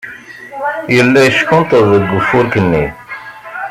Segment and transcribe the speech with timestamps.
[0.95, 2.85] Yella yeckunṭeḍ deg ufurk-nni.